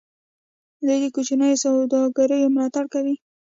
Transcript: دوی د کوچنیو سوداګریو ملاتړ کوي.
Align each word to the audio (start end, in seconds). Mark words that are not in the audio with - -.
دوی 0.85 0.97
د 1.03 1.05
کوچنیو 1.15 1.61
سوداګریو 1.63 2.53
ملاتړ 2.55 2.85
کوي. 2.93 3.15